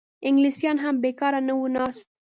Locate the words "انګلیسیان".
0.27-0.77